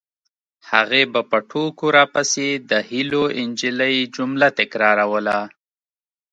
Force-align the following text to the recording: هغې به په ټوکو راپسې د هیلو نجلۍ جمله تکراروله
هغې 0.71 1.03
به 1.13 1.21
په 1.31 1.37
ټوکو 1.49 1.85
راپسې 1.97 2.47
د 2.69 2.71
هیلو 2.89 3.23
نجلۍ 3.49 3.97
جمله 4.15 4.47
تکراروله 4.59 5.39